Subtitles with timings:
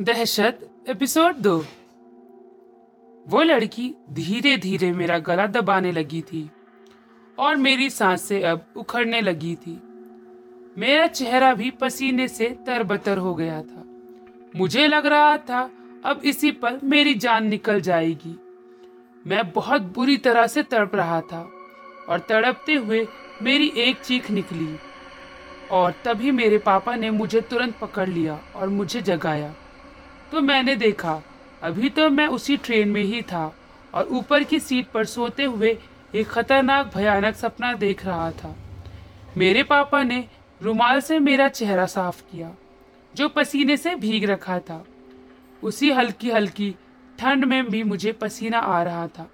[0.00, 0.58] दहशत
[0.88, 1.64] एपिसोड दो।
[3.28, 6.50] वो लड़की धीरे धीरे मेरा गला दबाने लगी थी
[7.38, 9.82] और मेरी साँसें अब उखड़ने लगी थी।
[10.78, 13.84] मेरा चेहरा भी पसीने से तरबतर हो गया था।
[14.56, 15.70] मुझे लग रहा था
[16.04, 18.36] अब इसी पर मेरी जान निकल जाएगी।
[19.26, 21.50] मैं बहुत बुरी तरह से तड़प रहा था
[22.08, 23.06] और तड़पते हुए
[23.42, 24.76] मेरी एक चीख निकली
[25.70, 29.54] और तभी मेरे पापा ने मुझे तुरंत पकड़ लिया और मुझे जगाया।
[30.32, 31.22] तो मैंने देखा,
[31.62, 33.54] अभी तो मैं उसी ट्रेन में ही था
[33.94, 35.78] और ऊपर की सीट पर सोते हुए
[36.14, 38.54] एक खतरनाक, भयानक सपना देख रहा था।
[39.36, 40.24] मेरे पापा ने
[40.60, 42.52] रुमाल से मेरा चेहरा साफ़ किया,
[43.14, 44.84] जो पसीने से भीग रखा था।
[45.62, 46.74] उसी हल्की हल्की
[47.18, 49.30] ठंड में भी मुझे पसीना आ रहा था।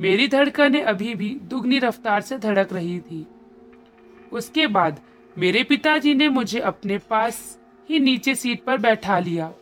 [0.00, 3.26] मेरी धड़कनें अभी भी दुगनी रफ्तार से धड़क रही थी।
[4.32, 5.00] उसके बाद
[5.36, 7.58] मेरे पिताजी ने मुझे अपने पास
[7.88, 9.52] ही नीचे सीट पर बैठा लिया।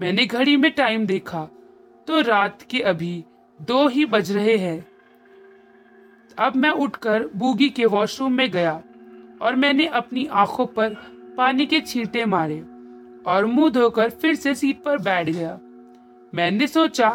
[0.00, 1.42] मैंने घड़ी में टाइम देखा
[2.08, 3.24] तो रात के अभी
[3.60, 4.86] दो ही बज रहे हैं।
[6.38, 8.72] अब मैं उठकर बूगी के वॉशरूम में गया
[9.42, 10.94] और मैंने अपनी आँखों पर
[11.36, 12.58] पानी के छींटे मारे
[13.26, 15.58] और मुँह धोकर फिर से सीट पर बैठ गया।
[16.32, 17.08] मैंने सोचा,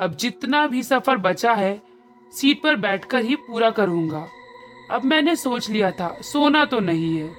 [0.00, 1.80] अब जितना भी सफ़र बचा है
[2.32, 4.26] सीट पर बैठकर ही पूरा करूँगा।
[4.90, 7.30] अब मैंने सोच लिया था, सोना तो नहीं है।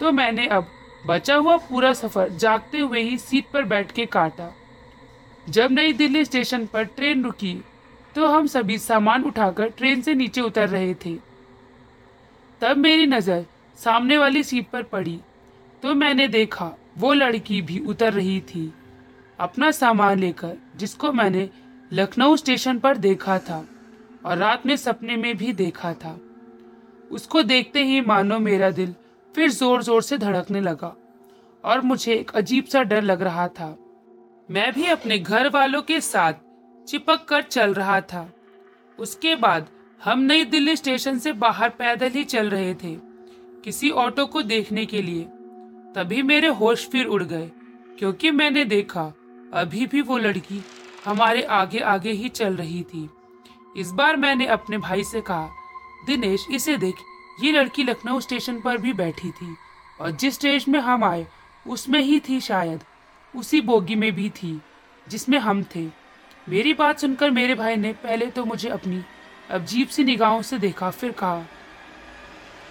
[0.00, 0.66] तो मैंने अब
[1.06, 4.50] बचा हुआ पूरा सफ़र जागते हुए ही सीट पर बैठ के काटा।
[5.46, 7.54] जब नई दिल्ली स्टेशन पर ट्रेन रुकी
[8.14, 11.14] तो हम सभी सामान उठाकर ट्रेन से नीचे उतर रहे थे।
[12.60, 13.44] तब मेरी नज़र
[13.78, 15.18] सामने वाली सीट पर पड़ी
[15.82, 18.72] तो मैंने देखा वो लड़की भी उतर रही थी,
[19.38, 21.48] अपना सामान लेकर, जिसको मैंने
[21.90, 23.64] लखनऊ स्टेशन पर देखा था
[24.24, 26.18] और रात में सपने में भी देखा था।
[27.10, 28.94] उसको देखते ही मानो मेरा दिल
[29.36, 30.94] फिर ज़ोर ज़ोर से धड़कने लगा
[31.64, 33.76] और मुझे एक अजीब सा डर लग रहा था।
[34.48, 36.34] मैं भी अपने घर वालों के साथ
[36.86, 38.28] चिपक कर चल रहा था।
[38.98, 39.68] उसके बाद
[40.00, 42.94] हम नई दिल्ली स्टेशन से बाहर पैदल ही चल रहे थे
[43.64, 45.24] किसी ऑटो को देखने के लिए।
[45.94, 47.50] तभी मेरे होश फिर उड़ गए,
[47.98, 49.12] क्योंकि मैंने देखा
[49.54, 50.62] अभी भी वो लड़की
[51.04, 53.08] हमारे आगे आगे ही चल रही थी।
[53.76, 55.48] इस बार मैंने अपने भाई से कहा,
[56.06, 56.94] दिनेश, इसे देख
[57.42, 59.56] ये लड़की लखनऊ स्टेशन पर भी बैठी थी
[60.00, 61.26] और जिस स्टेशन में हम आए,
[61.66, 62.84] उसमें ही थी शायद,
[63.36, 64.62] उसी बोगी में भी थी,
[65.08, 65.86] जिसमें हम थे।
[66.48, 69.02] मेरी बात सुनकर मेरे भाई ने पहले तो मुझे अपनी
[69.50, 71.42] अजीब सी निगाहों से देखा, फिर कहा,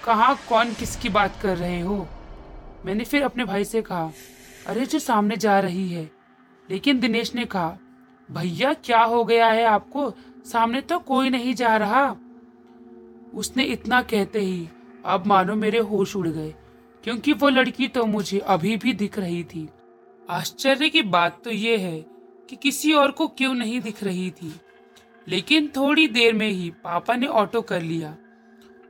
[0.06, 2.08] कहाँ, कौन किसकी बात कर रहे हो?
[2.86, 4.12] मैंने फिर अपने भाई से कहा,
[4.68, 6.12] अरे, जो सामने जा रही है।
[6.70, 7.78] लेकिन दिनेश ने कहा,
[8.32, 10.14] भैया, क्या हो गया है आपको?
[10.46, 12.16] सामने तो कोई नहीं जा रहा।
[13.36, 14.68] उसने इतना कहते ही
[15.06, 16.54] अब मानो मेरे होश उड़ गए,
[17.04, 19.68] क्योंकि वो लड़की तो मुझे अभी भी दिख रही थी।
[20.30, 22.00] आश्चर्य की बात तो ये है
[22.50, 24.54] कि किसी और को क्यों नहीं दिख रही थी।
[25.28, 28.16] लेकिन थोड़ी देर में ही पापा ने ऑटो कर लिया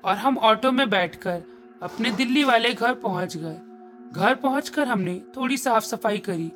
[0.04, 1.44] और हम ऑटो में बैठकर
[1.82, 3.58] अपने दिल्ली वाले घर पहुँच गए।
[4.12, 6.52] घर पहुंचकर हमने थोड़ी साफ़ सफ़ाई करी,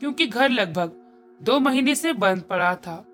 [0.00, 0.92] क्योंकि घर लगभग
[1.40, 3.04] दो महीने से बंद पड़ा था।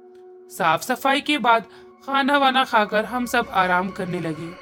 [0.50, 1.64] साफ़ सफ़ाई के बाद
[2.06, 4.52] खाना वाना खाकर हम सब आराम करने लगे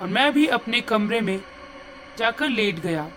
[0.00, 1.40] और मैं भी अपने कमरे में
[2.18, 3.10] जाकर लेट गया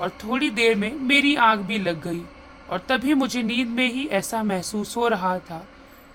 [0.00, 2.22] और थोड़ी देर में मेरी आँख भी लग गई
[2.70, 5.66] और तभी मुझे नींद में ही ऐसा महसूस हो रहा था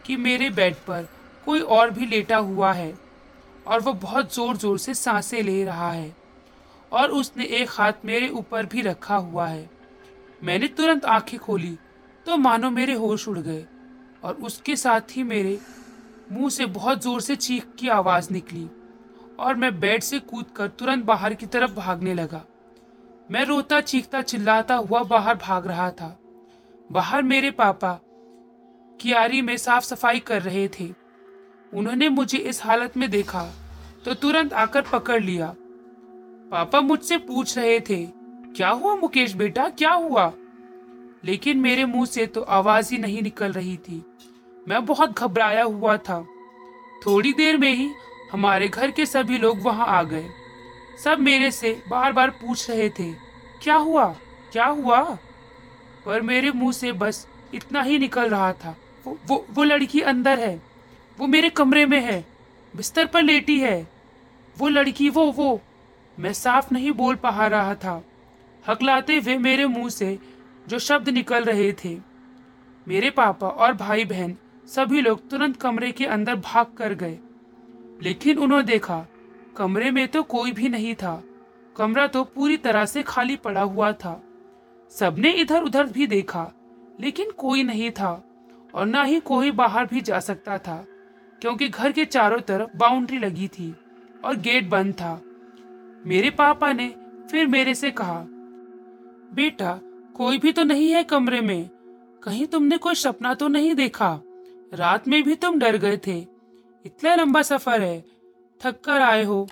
[0.05, 1.07] कि मेरे बेड पर
[1.45, 2.97] कोई और भी लेटा हुआ है
[3.67, 6.15] और वो बहुत ज़ोर ज़ोर से साँसें ले रहा है
[6.91, 9.69] और उसने एक हाथ मेरे ऊपर भी रखा हुआ है।
[10.43, 11.77] मैंने तुरंत आँखें खोली
[12.25, 13.65] तो मानो मेरे होश उड़ गए
[14.23, 15.59] और उसके साथ ही मेरे
[16.31, 18.69] मुँह से बहुत ज़ोर से चीख की आवाज़ निकली
[19.39, 22.43] और मैं बेड से कूदकर तुरंत बाहर की तरफ़ भागने लगा।
[23.31, 26.17] मैं रोता चीखता चिल्लाता हुआ बाहर भाग रहा था।
[26.89, 27.99] बाहर मेरे पापा
[28.99, 30.89] कियारी में साफ़ सफ़ाई कर रहे थे।
[31.73, 33.43] उन्होंने मुझे इस हालत में देखा
[34.05, 35.53] तो तुरंत आकर पकड़ लिया।
[36.51, 38.05] पापा मुझसे पूछ रहे थे,
[38.47, 39.67] क्या हुआ मुकेश बेटा?
[39.69, 40.31] क्या हुआ?
[41.25, 44.03] लेकिन मेरे मुँह से तो आवाज़ ही नहीं निकल रही थी।
[44.67, 46.27] मैं बहुत घबराया हुआ था।
[47.05, 47.91] थोड़ी देर में ही
[48.31, 50.29] हमारे घर के सभी लोग वहाँ आ गए।
[51.03, 53.13] सब मेरे से बार बार पूछ रहे थे
[53.63, 54.15] क्या हुआ?
[54.51, 55.17] क्या हुआ?
[56.05, 60.39] पर मेरे मुँह से बस इतना ही निकल रहा था। वो वो, वो लड़की अंदर
[60.39, 60.61] है।
[61.17, 62.25] वो मेरे कमरे में है।
[62.75, 63.87] बिस्तर पर लेटी है।
[64.57, 65.61] वो लड़की वो वो।
[66.19, 68.03] मैं साफ़ नहीं बोल पा रहा था।
[68.67, 70.19] हकलाते हुए मेरे मुँह से
[70.67, 71.97] जो शब्द निकल रहे थे
[72.87, 74.37] मेरे पापा और भाई बहन
[74.75, 77.19] सभी लोग तुरंत कमरे के अंदर भाग कर गए।
[78.01, 79.07] लेकिन उन्होंने देखा,
[79.57, 81.23] कमरे में तो कोई भी नहीं था।
[81.77, 84.23] कमरा तो पूरी तरह से खाली पड़ा हुआ था।
[84.89, 86.51] सबने इधर उधर भी देखा,
[86.99, 88.23] लेकिन कोई नहीं था
[88.73, 90.85] और ना ही कोई बाहर भी जा सकता था,
[91.41, 93.75] क्योंकि घर के चारों तरफ़ बाउंड्री लगी थी
[94.25, 95.21] और गेट बंद था।
[96.05, 96.95] मेरे पापा ने
[97.31, 98.25] फिर मेरे से कहा,
[99.33, 99.79] बेटा,
[100.15, 101.69] कोई भी तो नहीं है कमरे में।
[102.23, 104.19] कहीं तुमने कोई सपना तो नहीं देखा?
[104.73, 106.19] रात में भी तुम डर गए थे।
[106.85, 108.05] इतना लंबा सफ़र है।
[108.61, 109.49] थक कर आए हो।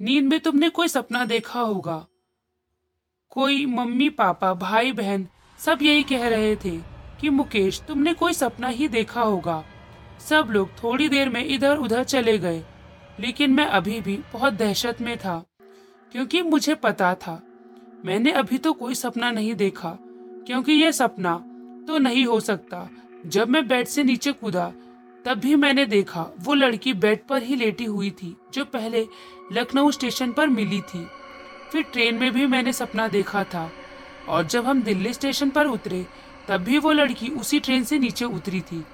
[0.00, 2.06] नींद में तुमने कोई सपना देखा होगा।
[3.28, 5.28] कोई मम्मी, पापा, भाई, बहन
[5.58, 6.78] सब यही कह रहे थे
[7.20, 9.64] कि मुकेश, तुमने कोई सपना ही देखा होगा।
[10.28, 12.64] सब लोग थोड़ी देर में इधर उधर चले गए।
[13.20, 15.44] लेकिन मैं अभी भी बहुत दहशत में था,
[16.12, 17.42] क्योंकि मुझे पता था,
[18.04, 19.98] मैंने अभी तो कोई सपना नहीं देखा,
[20.46, 21.36] क्योंकि यह सपना
[21.86, 22.90] तो नहीं हो सकता
[23.26, 24.72] जब मैं बेड से नीचे कूदा,
[25.24, 29.06] तब भी मैंने देखा वो लड़की बेड पर ही लेटी हुई थी, जो पहले
[29.52, 31.06] लखनऊ स्टेशन पर मिली थी।
[31.72, 33.70] फिर ट्रेन में भी मैंने सपना देखा था,
[34.28, 36.04] और जब हम दिल्ली स्टेशन पर उतरे,
[36.48, 38.84] तब भी वो लड़की उसी ट्रेन से नीचे उतरी थी।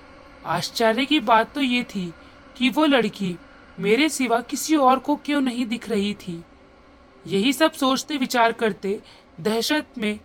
[0.47, 2.12] आश्चर्य की बात तो ये थी
[2.56, 3.37] कि वो लड़की
[3.81, 6.43] मेरे सिवा किसी और को क्यों नहीं दिख रही थी।
[7.26, 9.00] यही सब सोचते विचार करते
[9.41, 10.19] दहशत में,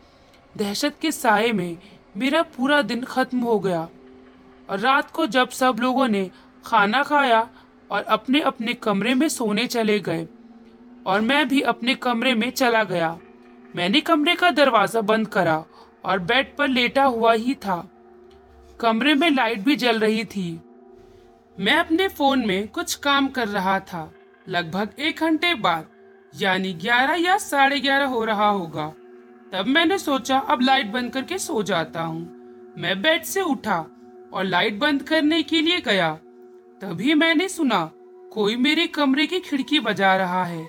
[0.55, 1.77] दहशत के साय में
[2.17, 3.87] मेरा पूरा दिन खत्म हो गया।
[4.69, 6.29] रात को जब सब लोगों ने
[6.65, 7.47] खाना खाया
[7.89, 10.27] और अपने अपने कमरे में सोने चले गए
[11.05, 13.17] और मैं भी अपने कमरे में चला गया,
[13.75, 15.63] मैंने कमरे का दरवाज़ा बंद करा
[16.05, 17.77] और बेड पर लेटा हुआ ही था।
[18.79, 20.59] कमरे में लाइट भी जल रही थी।
[21.57, 24.11] मैं अपने फ़ोन में कुछ काम कर रहा था।
[24.47, 25.85] लगभग एक घंटे बाद,
[26.33, 28.87] यानी ग्यारह या साढ़े ग्यारह हो रहा होगा,
[29.53, 33.85] तब मैंने सोचा अब लाइट बंद करके सो जाता हूँ। मैं बेड से उठा
[34.35, 36.13] और लाइट बंद करने के लिए गया।
[36.81, 37.83] तभी मैंने सुना,
[38.31, 40.65] कोई मेरे कमरे की खिड़की बजा रहा है।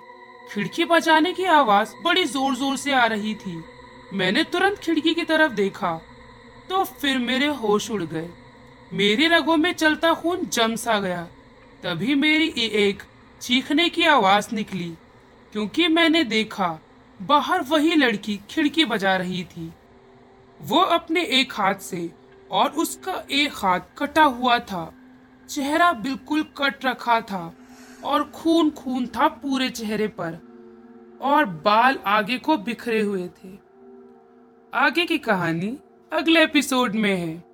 [0.51, 3.63] खिड़की बजाने की आवाज़ बड़ी ज़ोर ज़ोर से आ रही थी।
[4.13, 5.95] मैंने तुरंत खिड़की की तरफ़ देखा
[6.69, 8.29] तो फिर मेरे होश उड़ गए।
[8.93, 11.23] मेरे रगों में चलता खून जम सा गया।
[11.83, 13.03] तभी मेरी एक
[13.41, 14.93] चीखने की आवाज़ निकली,
[15.53, 16.69] क्योंकि मैंने देखा,
[17.21, 19.71] बाहर वही लड़की खिड़की बजा रही थी।
[20.61, 22.09] वो अपने एक हाथ से
[22.51, 24.93] और उसका एक हाथ कटा हुआ था।
[25.49, 27.55] चेहरा बिल्कुल कट रखा था
[28.05, 30.39] और खून खून था पूरे चेहरे पर
[31.23, 33.59] और बाल आगे को बिखरे हुए थे।
[34.75, 35.79] आगे की कहानी
[36.13, 37.46] अगले एपिसोड में है।